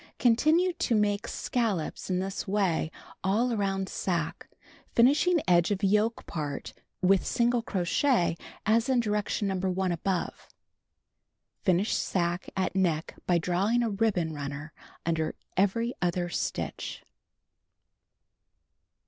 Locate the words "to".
0.73-0.95